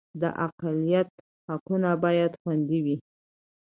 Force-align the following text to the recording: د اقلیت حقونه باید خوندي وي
د 0.21 0.23
اقلیت 0.45 1.09
حقونه 1.47 1.89
باید 2.03 2.31
خوندي 2.41 2.79
وي 2.85 2.95